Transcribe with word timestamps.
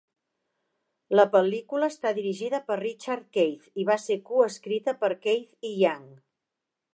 La 1.19 1.25
pel·lícula 1.35 1.89
està 1.93 2.13
dirigida 2.19 2.61
per 2.69 2.77
Richard 2.81 3.27
Keith 3.37 3.69
i 3.83 3.85
va 3.91 3.99
ser 4.05 4.19
coescrita 4.31 4.97
per 5.05 5.13
Keith 5.27 5.71
i 5.71 5.75
Young. 5.83 6.11